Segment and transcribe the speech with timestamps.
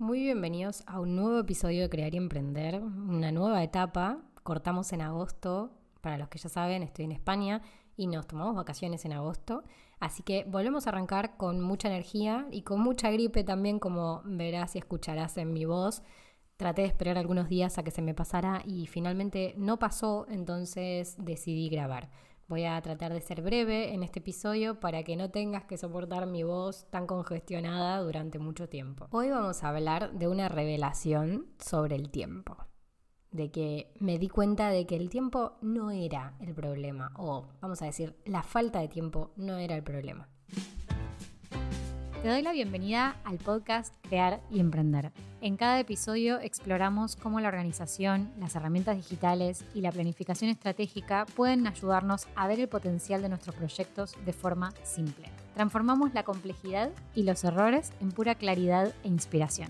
[0.00, 4.22] Muy bienvenidos a un nuevo episodio de Crear y Emprender, una nueva etapa.
[4.44, 7.62] Cortamos en agosto, para los que ya saben, estoy en España
[7.96, 9.64] y nos tomamos vacaciones en agosto,
[9.98, 14.76] así que volvemos a arrancar con mucha energía y con mucha gripe también, como verás
[14.76, 16.04] y escucharás en mi voz.
[16.56, 21.16] Traté de esperar algunos días a que se me pasara y finalmente no pasó, entonces
[21.18, 22.08] decidí grabar.
[22.48, 26.26] Voy a tratar de ser breve en este episodio para que no tengas que soportar
[26.26, 29.06] mi voz tan congestionada durante mucho tiempo.
[29.10, 32.56] Hoy vamos a hablar de una revelación sobre el tiempo.
[33.30, 37.82] De que me di cuenta de que el tiempo no era el problema, o vamos
[37.82, 40.30] a decir, la falta de tiempo no era el problema.
[42.22, 45.12] Te doy la bienvenida al podcast Crear y Emprender.
[45.40, 51.68] En cada episodio exploramos cómo la organización, las herramientas digitales y la planificación estratégica pueden
[51.68, 55.30] ayudarnos a ver el potencial de nuestros proyectos de forma simple.
[55.54, 59.68] Transformamos la complejidad y los errores en pura claridad e inspiración.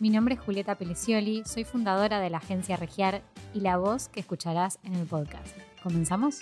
[0.00, 3.22] Mi nombre es Julieta Pelicioli, soy fundadora de la agencia Regiar
[3.54, 5.56] y la voz que escucharás en el podcast.
[5.80, 6.40] ¿Comenzamos?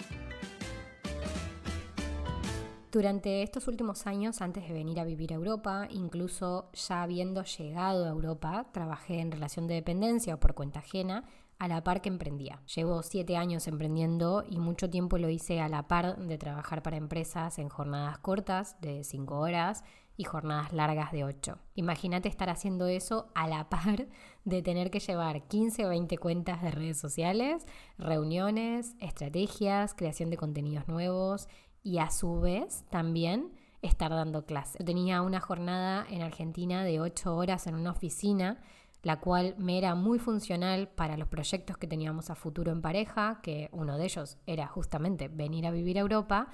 [2.91, 8.06] Durante estos últimos años, antes de venir a vivir a Europa, incluso ya habiendo llegado
[8.06, 11.25] a Europa, trabajé en relación de dependencia o por cuenta ajena
[11.59, 12.62] a la par que emprendía.
[12.75, 16.97] Llevo siete años emprendiendo y mucho tiempo lo hice a la par de trabajar para
[16.97, 19.84] empresas en jornadas cortas de cinco horas
[20.16, 21.59] y jornadas largas de ocho.
[21.75, 24.09] Imagínate estar haciendo eso a la par
[24.44, 27.66] de tener que llevar 15 o 20 cuentas de redes sociales,
[27.98, 31.48] reuniones, estrategias, creación de contenidos nuevos
[31.89, 33.50] y a su vez también
[33.81, 34.77] estar dando clases.
[34.78, 38.61] Yo tenía una jornada en Argentina de ocho horas en una oficina,
[39.03, 43.41] la cual me era muy funcional para los proyectos que teníamos a futuro en pareja,
[43.42, 46.48] que uno de ellos era justamente venir a vivir a Europa,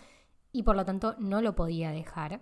[0.53, 2.41] y por lo tanto no lo podía dejar.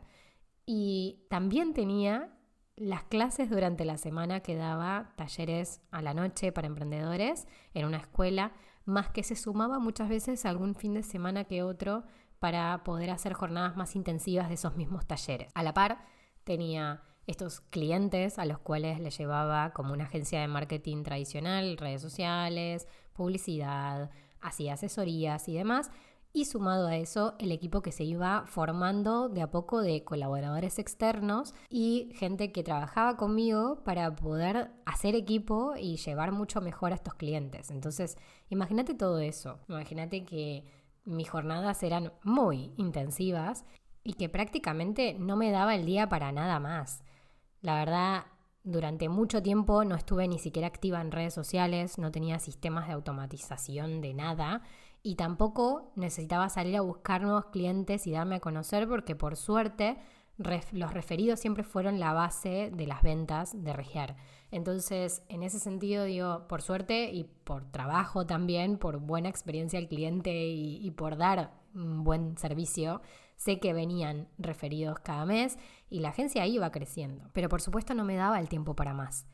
[0.67, 2.37] Y también tenía
[2.77, 7.97] las clases durante la semana que daba talleres a la noche para emprendedores en una
[7.97, 8.53] escuela,
[8.85, 12.05] más que se sumaba muchas veces algún fin de semana que otro
[12.43, 15.53] para poder hacer jornadas más intensivas de esos mismos talleres.
[15.55, 16.05] A la par,
[16.43, 22.03] tenía estos clientes a los cuales le llevaba como una agencia de marketing tradicional, redes
[22.03, 24.11] sociales, publicidad,
[24.41, 25.93] hacía asesorías y demás.
[26.33, 30.81] Y sumado a eso, el equipo que se iba formando de a poco de colaboradores
[30.81, 36.97] externos y gente que trabajaba conmigo para poder hacer equipo y llevar mucho mejor a
[36.97, 37.71] estos clientes.
[37.71, 38.17] Entonces,
[38.51, 39.61] imagínate todo eso.
[39.69, 43.65] Imagínate que mis jornadas eran muy intensivas
[44.05, 47.03] y que prácticamente no me daba el día para nada más.
[47.61, 48.27] La verdad,
[48.65, 52.95] durante mucho tiempo no estuve ni siquiera activa en redes sociales, no tenía sistemas de
[52.95, 54.63] automatización de nada
[55.03, 59.99] y tampoco necesitaba salir a buscar nuevos clientes y darme a conocer porque por suerte
[60.39, 64.17] los referidos siempre fueron la base de las ventas de Regiar.
[64.51, 69.89] Entonces, en ese sentido, digo, por suerte y por trabajo también, por buena experiencia al
[69.89, 73.01] cliente y, y por dar un buen servicio,
[73.37, 77.31] sé que venían referidos cada mes y la agencia iba creciendo.
[77.33, 79.27] Pero por supuesto no me daba el tiempo para más.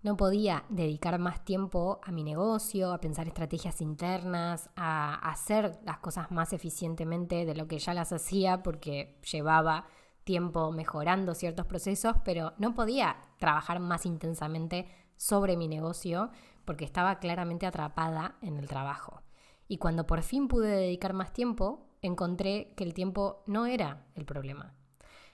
[0.00, 5.98] No podía dedicar más tiempo a mi negocio, a pensar estrategias internas, a hacer las
[5.98, 9.86] cosas más eficientemente de lo que ya las hacía porque llevaba
[10.28, 16.30] tiempo mejorando ciertos procesos, pero no podía trabajar más intensamente sobre mi negocio
[16.66, 19.22] porque estaba claramente atrapada en el trabajo.
[19.68, 24.26] Y cuando por fin pude dedicar más tiempo, encontré que el tiempo no era el
[24.26, 24.74] problema.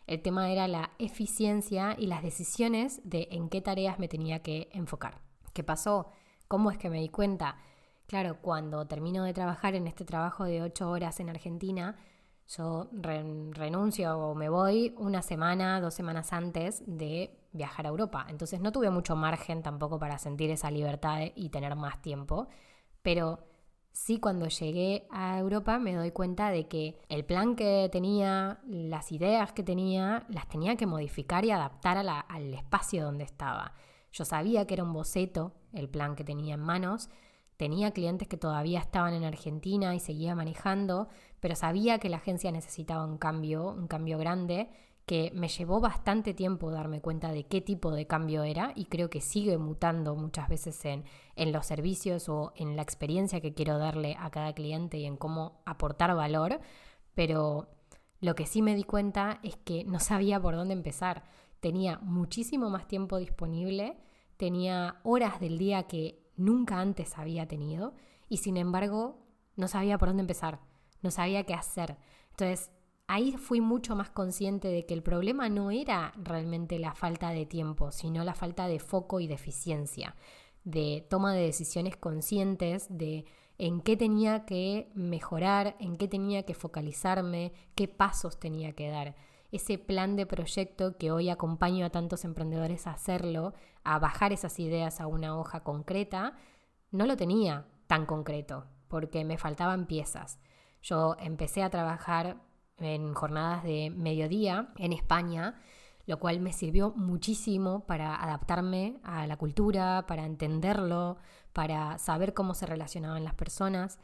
[0.06, 4.68] El tema era la eficiencia y las decisiones de en qué tareas me tenía que
[4.72, 5.18] enfocar.
[5.52, 6.06] ¿Qué pasó?
[6.46, 7.56] ¿Cómo es que me di cuenta?
[8.06, 11.96] Claro, cuando termino de trabajar en este trabajo de ocho horas en Argentina,
[12.48, 18.26] yo renuncio o me voy una semana, dos semanas antes de viajar a Europa.
[18.28, 22.48] Entonces no tuve mucho margen tampoco para sentir esa libertad y tener más tiempo.
[23.02, 23.40] Pero
[23.92, 29.12] sí cuando llegué a Europa me doy cuenta de que el plan que tenía, las
[29.12, 33.74] ideas que tenía, las tenía que modificar y adaptar al espacio donde estaba.
[34.12, 37.08] Yo sabía que era un boceto el plan que tenía en manos,
[37.56, 41.08] Tenía clientes que todavía estaban en Argentina y seguía manejando,
[41.44, 44.70] pero sabía que la agencia necesitaba un cambio, un cambio grande,
[45.04, 49.10] que me llevó bastante tiempo darme cuenta de qué tipo de cambio era y creo
[49.10, 51.04] que sigue mutando muchas veces en,
[51.36, 55.18] en los servicios o en la experiencia que quiero darle a cada cliente y en
[55.18, 56.62] cómo aportar valor,
[57.14, 57.68] pero
[58.20, 61.24] lo que sí me di cuenta es que no sabía por dónde empezar.
[61.60, 63.98] Tenía muchísimo más tiempo disponible,
[64.38, 67.92] tenía horas del día que nunca antes había tenido
[68.30, 69.18] y sin embargo
[69.56, 70.60] no sabía por dónde empezar,
[71.04, 71.96] no sabía qué hacer.
[72.30, 72.72] Entonces
[73.06, 77.46] ahí fui mucho más consciente de que el problema no era realmente la falta de
[77.46, 80.16] tiempo, sino la falta de foco y de eficiencia,
[80.64, 83.26] de toma de decisiones conscientes, de
[83.58, 89.14] en qué tenía que mejorar, en qué tenía que focalizarme, qué pasos tenía que dar.
[89.52, 93.54] Ese plan de proyecto que hoy acompaño a tantos emprendedores a hacerlo,
[93.84, 96.36] a bajar esas ideas a una hoja concreta,
[96.90, 100.40] no lo tenía tan concreto porque me faltaban piezas.
[100.84, 102.36] Yo empecé a trabajar
[102.76, 105.58] en jornadas de mediodía en España,
[106.04, 111.16] lo cual me sirvió muchísimo para adaptarme a la cultura, para entenderlo,
[111.54, 113.98] para saber cómo se relacionaban las personas.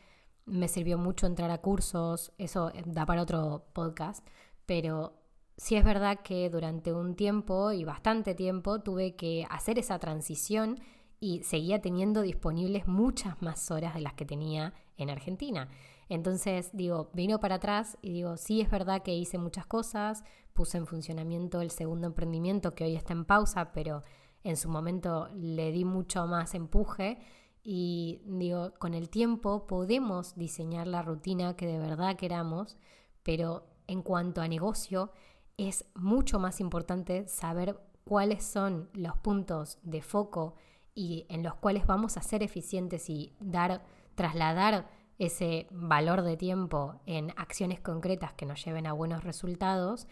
[0.47, 4.27] Me sirvió mucho entrar a cursos, eso eh, da para otro podcast,
[4.65, 5.21] pero
[5.59, 10.81] sí es verdad que durante un tiempo y bastante tiempo tuve que hacer esa transición
[11.21, 15.69] y seguía teniendo disponibles muchas más horas de las que tenía en Argentina.
[16.11, 20.77] Entonces, digo, vino para atrás y digo, sí es verdad que hice muchas cosas, puse
[20.77, 24.03] en funcionamiento el segundo emprendimiento que hoy está en pausa, pero
[24.43, 27.21] en su momento le di mucho más empuje
[27.63, 32.77] y digo, con el tiempo podemos diseñar la rutina que de verdad queramos,
[33.23, 35.13] pero en cuanto a negocio
[35.59, 40.57] es mucho más importante saber cuáles son los puntos de foco
[40.93, 43.85] y en los cuales vamos a ser eficientes y dar,
[44.17, 44.89] trasladar
[45.21, 50.09] ese valor de tiempo en acciones concretas que nos lleven a buenos resultados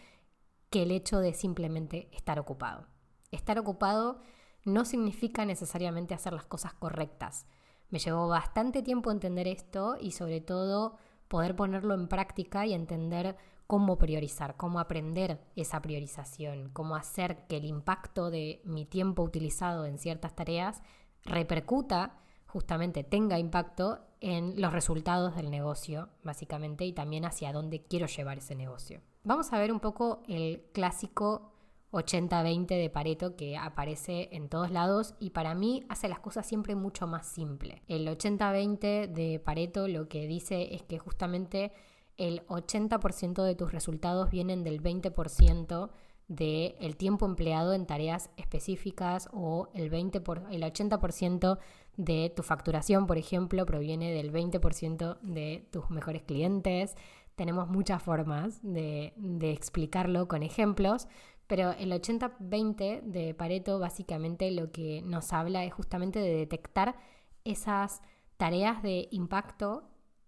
[0.69, 2.85] que el hecho de simplemente estar ocupado.
[3.31, 4.21] Estar ocupado
[4.65, 7.47] no significa necesariamente hacer las cosas correctas.
[7.89, 10.97] Me llevó bastante tiempo entender esto y sobre todo
[11.27, 13.35] poder ponerlo en práctica y entender
[13.65, 19.85] cómo priorizar, cómo aprender esa priorización, cómo hacer que el impacto de mi tiempo utilizado
[19.87, 20.83] en ciertas tareas
[21.23, 28.07] repercuta, justamente tenga impacto en los resultados del negocio, básicamente, y también hacia dónde quiero
[28.07, 29.01] llevar ese negocio.
[29.23, 31.53] Vamos a ver un poco el clásico
[31.91, 36.75] 80-20 de Pareto que aparece en todos lados y para mí hace las cosas siempre
[36.75, 37.81] mucho más simple.
[37.87, 41.71] El 80-20 de Pareto lo que dice es que justamente
[42.17, 45.89] el 80% de tus resultados vienen del 20%
[46.27, 51.57] del tiempo empleado en tareas específicas o el, 20 por, el 80%
[51.99, 56.95] de tu facturación, por ejemplo, proviene del 20% de tus mejores clientes.
[57.35, 61.09] Tenemos muchas formas de, explicarlo con ejemplos,
[61.45, 66.95] pero el 80-20 de Pareto básicamente lo que nos habla es justamente de detectar
[67.43, 68.01] esas
[68.37, 69.83] tareas de impacto,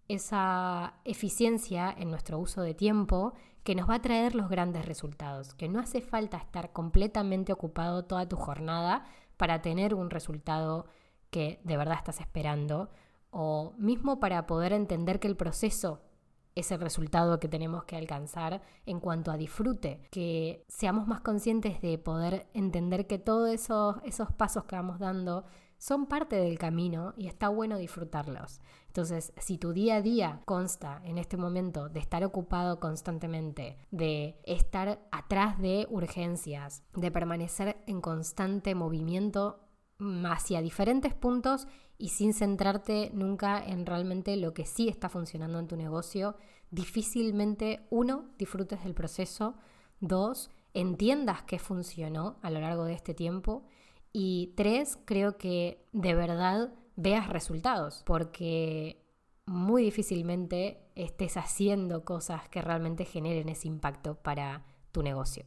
[0.10, 3.34] esa eficiencia en nuestro uso de tiempo
[3.64, 8.04] que nos va a traer los grandes resultados, que no hace falta estar completamente ocupado
[8.04, 9.06] toda tu jornada
[9.38, 10.88] para tener un resultado
[11.32, 12.90] que de verdad estás esperando,
[13.32, 16.02] o mismo para poder entender que el proceso
[16.54, 21.82] es el resultado que tenemos que alcanzar en cuanto a disfrute, que seamos más conscientes
[21.82, 25.46] de poder entender que todos esos, esos pasos que vamos dando
[25.78, 28.62] son parte del camino y está bueno disfrutarlos.
[28.86, 34.40] Entonces, si tu día a día consta en este momento de estar ocupado constantemente, de
[34.44, 39.60] estar atrás de urgencias, de permanecer en constante movimiento
[40.26, 41.68] hacia diferentes puntos
[41.98, 46.36] y sin centrarte nunca en realmente lo que sí está funcionando en tu negocio,
[46.72, 49.56] difícilmente, uno, disfrutes del proceso,
[50.00, 53.64] dos, entiendas qué funcionó a lo largo de este tiempo
[54.14, 59.06] y tres, creo que de verdad veas resultados, porque
[59.46, 65.46] muy difícilmente estés haciendo cosas que realmente generen ese impacto para tu negocio.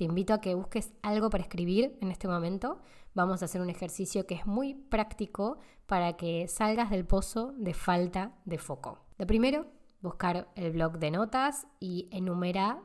[0.00, 2.78] Te invito a que busques algo para escribir en este momento.
[3.12, 7.74] Vamos a hacer un ejercicio que es muy práctico para que salgas del pozo de
[7.74, 8.98] falta de foco.
[9.18, 9.66] De primero,
[10.00, 12.78] buscar el blog de notas y enumerar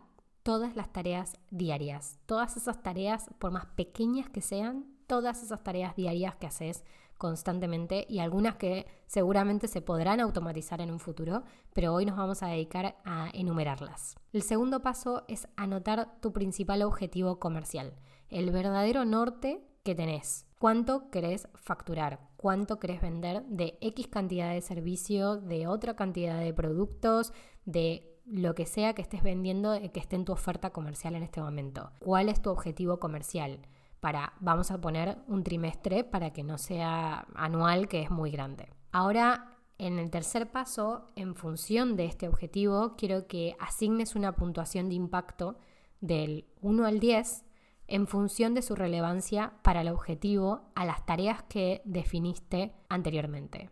[0.44, 2.20] todas las tareas diarias.
[2.26, 6.84] Todas esas tareas, por más pequeñas que sean, todas esas tareas diarias que haces
[7.18, 11.44] constantemente y algunas que seguramente se podrán automatizar en un futuro,
[11.74, 14.16] pero hoy nos vamos a dedicar a enumerarlas.
[14.34, 17.94] El segundo paso es anotar tu principal objetivo comercial,
[18.30, 20.46] el verdadero norte que tenés.
[20.60, 22.20] ¿Cuánto querés facturar?
[22.38, 27.34] ¿Cuánto querés vender de X cantidad de servicio, de otra cantidad de productos,
[27.66, 31.42] de lo que sea que estés vendiendo que esté en tu oferta comercial en este
[31.42, 31.92] momento?
[32.00, 33.60] ¿Cuál es tu objetivo comercial?
[34.06, 38.70] Para, vamos a poner un trimestre para que no sea anual, que es muy grande.
[38.92, 44.90] Ahora, en el tercer paso, en función de este objetivo, quiero que asignes una puntuación
[44.90, 45.58] de impacto
[46.02, 47.46] del 1 al 10
[47.88, 53.72] en función de su relevancia para el objetivo a las tareas que definiste anteriormente.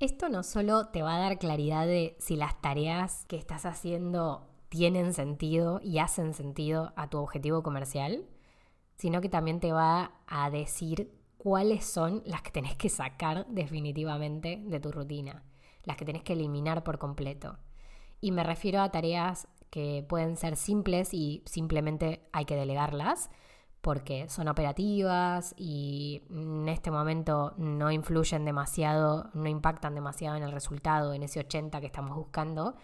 [0.00, 4.48] Esto no solo te va a dar claridad de si las tareas que estás haciendo
[4.70, 8.24] tienen sentido y hacen sentido a tu objetivo comercial,
[8.98, 14.60] sino que también te va a decir cuáles son las que tenés que sacar definitivamente
[14.66, 15.44] de tu rutina,
[15.84, 17.56] las que tenés que eliminar por completo.
[18.20, 23.30] Y me refiero a tareas que pueden ser simples y simplemente hay que delegarlas
[23.80, 30.50] porque son operativas y en este momento no influyen demasiado, no impactan demasiado en el
[30.50, 32.74] resultado, en ese 80 que estamos buscando,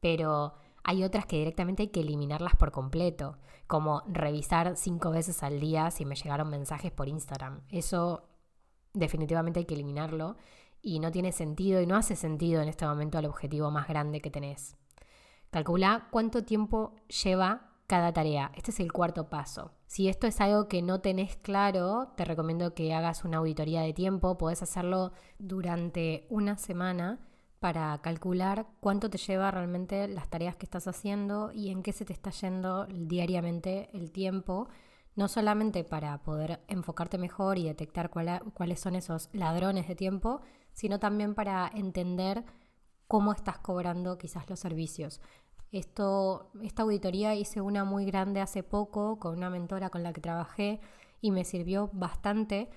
[0.00, 3.38] pero hay otras que directamente hay que eliminarlas por completo,
[3.72, 7.62] como revisar cinco veces al día si me llegaron mensajes por Instagram.
[7.70, 8.28] Eso
[8.92, 10.36] definitivamente hay que eliminarlo
[10.82, 14.20] y no tiene sentido y no hace sentido en este momento al objetivo más grande
[14.20, 14.76] que tenés.
[15.50, 18.52] Calcula cuánto tiempo lleva cada tarea.
[18.56, 19.72] Este es el cuarto paso.
[19.86, 23.94] Si esto es algo que no tenés claro, te recomiendo que hagas una auditoría de
[23.94, 24.36] tiempo.
[24.36, 27.20] Podés hacerlo durante una semana
[27.62, 32.04] para calcular cuánto te lleva realmente las tareas que estás haciendo y en qué se
[32.04, 34.68] te está yendo diariamente el tiempo,
[35.14, 40.40] no solamente para poder enfocarte mejor y detectar cuáles son esos ladrones de tiempo,
[40.72, 42.44] sino también para entender
[43.06, 45.20] cómo estás cobrando quizás los servicios.
[45.70, 50.20] Esto, esta auditoría hice una muy grande hace poco con una mentora con la que
[50.20, 50.80] trabajé
[51.20, 52.70] y me sirvió bastante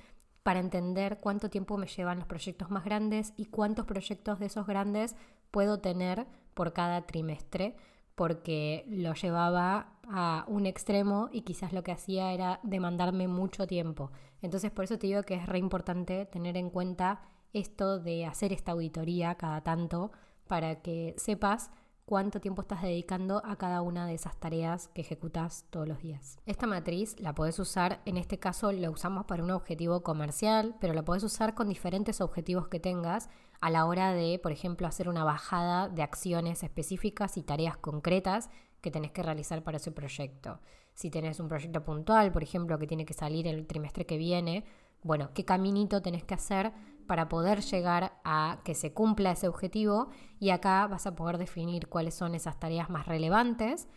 [0.45, 4.67] para entender cuánto tiempo me llevan los proyectos más grandes y cuántos proyectos de esos
[4.67, 5.15] grandes
[5.49, 7.75] puedo tener por cada trimestre,
[8.13, 14.11] porque lo llevaba a un extremo y quizás lo que hacía era demandarme mucho tiempo.
[14.43, 18.53] Entonces por eso te digo que es re importante tener en cuenta esto de hacer
[18.53, 20.11] esta auditoría cada tanto
[20.45, 21.71] para que sepas
[22.05, 26.37] cuánto tiempo estás dedicando a cada una de esas tareas que ejecutas todos los días.
[26.45, 30.93] Esta matriz la puedes usar, en este caso la usamos para un objetivo comercial, pero
[30.93, 35.09] la puedes usar con diferentes objetivos que tengas a la hora de, por ejemplo, hacer
[35.09, 38.49] una bajada de acciones específicas y tareas concretas
[38.81, 40.59] que tenés que realizar para ese proyecto.
[40.93, 44.63] Si tenés un proyecto puntual, por ejemplo, que tiene que salir el trimestre que viene,
[45.01, 46.71] bueno, qué caminito tenés que hacer
[47.05, 50.09] para poder llegar a que se cumpla ese objetivo
[50.39, 53.87] y acá vas a poder definir cuáles son esas tareas más relevantes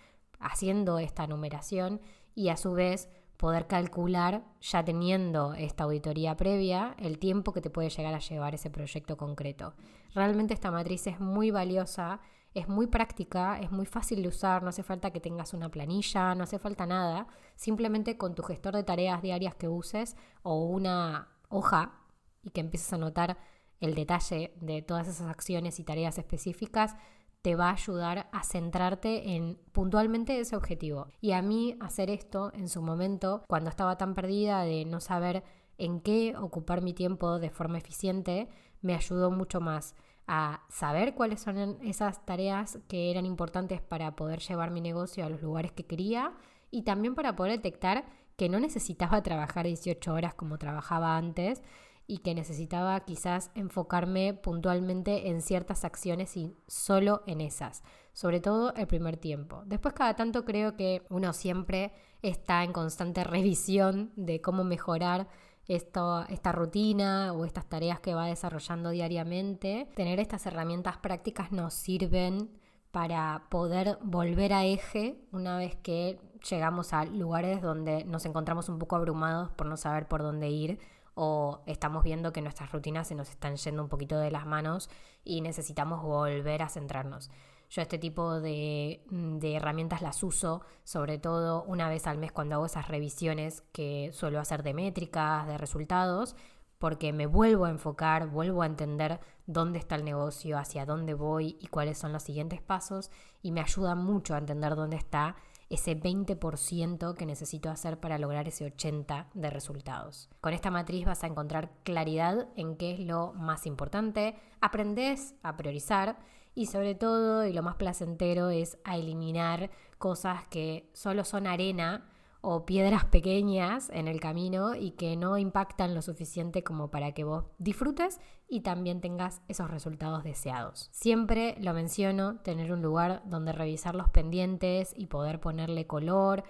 [0.40, 2.00] haciendo esta numeración
[2.34, 7.70] y a su vez poder calcular, ya teniendo esta auditoría previa, el tiempo que te
[7.70, 9.74] puede llegar a llevar ese proyecto concreto.
[10.12, 12.20] Realmente esta matriz es muy valiosa,
[12.52, 16.34] es muy práctica, es muy fácil de usar, no hace falta que tengas una planilla,
[16.34, 21.28] no hace falta nada, simplemente con tu gestor de tareas diarias que uses o una
[21.48, 21.97] hoja
[22.42, 23.38] y que empieces a notar
[23.80, 26.96] el detalle de todas esas acciones y tareas específicas,
[27.42, 31.06] te va a ayudar a centrarte en puntualmente ese objetivo.
[31.20, 35.44] Y a mí hacer esto en su momento, cuando estaba tan perdida de no saber
[35.78, 38.48] en qué ocupar mi tiempo de forma eficiente,
[38.80, 39.94] me ayudó mucho más
[40.26, 45.30] a saber cuáles son esas tareas que eran importantes para poder llevar mi negocio a
[45.30, 46.34] los lugares que quería
[46.70, 48.04] y también para poder detectar
[48.36, 51.62] que no necesitaba trabajar 18 horas como trabajaba antes,
[52.08, 57.84] y que necesitaba quizás enfocarme puntualmente en ciertas acciones y solo en esas,
[58.14, 59.62] sobre todo el primer tiempo.
[59.66, 65.28] Después cada tanto creo que uno siempre está en constante revisión de cómo mejorar
[65.68, 69.86] esta rutina o estas tareas que va desarrollando diariamente.
[69.94, 72.48] Tener estas herramientas prácticas nos sirven
[72.90, 78.78] para poder volver a eje una vez que llegamos a lugares donde nos encontramos un
[78.78, 80.78] poco abrumados por no saber por dónde ir
[81.20, 84.88] o estamos viendo que nuestras rutinas se nos están yendo un poquito de las manos
[85.24, 87.28] y necesitamos volver a centrarnos.
[87.70, 92.54] Yo este tipo de, de, herramientas las uso sobre todo una vez al mes cuando
[92.54, 96.36] hago esas revisiones que suelo hacer de métricas, de resultados,
[96.78, 101.58] porque me vuelvo a enfocar, vuelvo a entender dónde está el negocio, hacia dónde voy
[101.60, 103.10] y cuáles son los siguientes pasos
[103.42, 105.34] y me ayuda mucho a entender dónde está
[105.70, 110.28] ese 20% que necesito hacer para lograr ese 80% de resultados.
[110.40, 115.56] Con esta matriz vas a encontrar claridad en qué es lo más importante, aprendes a
[115.56, 116.18] priorizar
[116.54, 122.08] y sobre todo, y lo más placentero, es a eliminar cosas que solo son arena
[122.40, 127.24] o piedras pequeñas en el camino y que no impactan lo suficiente como para que
[127.24, 130.88] vos disfrutes y también tengas esos resultados deseados.
[130.92, 136.44] Siempre lo menciono, tener un lugar donde revisar los pendientes y poder ponerle color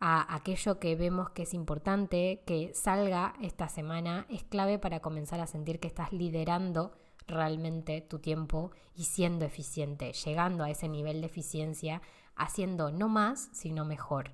[0.00, 5.40] a aquello que vemos que es importante, que salga esta semana, es clave para comenzar
[5.40, 6.92] a sentir que estás liderando
[7.26, 12.02] realmente tu tiempo y siendo eficiente, llegando a ese nivel de eficiencia,
[12.36, 14.32] haciendo no más, sino mejor.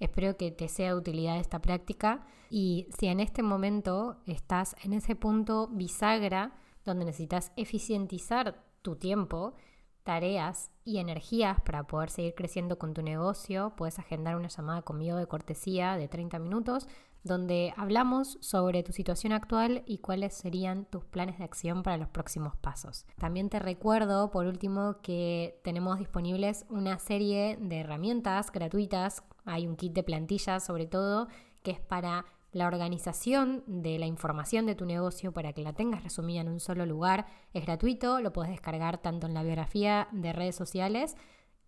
[0.00, 4.94] Espero que te sea de utilidad esta práctica y si en este momento estás en
[4.94, 6.54] ese punto bisagra
[6.84, 9.54] donde necesitas eficientizar tu tiempo,
[10.02, 15.16] tareas y energías para poder seguir creciendo con tu negocio, puedes agendar una llamada conmigo
[15.16, 16.88] de cortesía de 30 minutos
[17.22, 22.08] donde hablamos sobre tu situación actual y cuáles serían tus planes de acción para los
[22.08, 23.04] próximos pasos.
[23.18, 29.22] También te recuerdo, por último, que tenemos disponibles una serie de herramientas gratuitas.
[29.50, 31.28] Hay un kit de plantillas sobre todo
[31.62, 36.02] que es para la organización de la información de tu negocio para que la tengas
[36.02, 37.26] resumida en un solo lugar.
[37.54, 41.16] Es gratuito, lo puedes descargar tanto en la biografía de redes sociales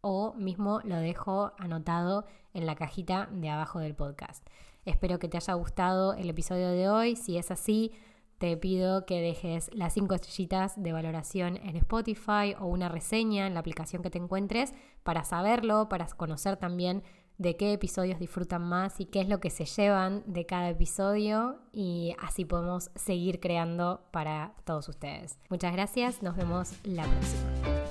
[0.00, 2.24] o mismo lo dejo anotado
[2.54, 4.44] en la cajita de abajo del podcast.
[4.84, 7.14] Espero que te haya gustado el episodio de hoy.
[7.14, 7.92] Si es así,
[8.38, 13.54] te pido que dejes las cinco estrellitas de valoración en Spotify o una reseña en
[13.54, 14.74] la aplicación que te encuentres
[15.04, 17.04] para saberlo, para conocer también
[17.42, 21.58] de qué episodios disfrutan más y qué es lo que se llevan de cada episodio
[21.72, 25.38] y así podemos seguir creando para todos ustedes.
[25.50, 27.81] Muchas gracias, nos vemos la próxima.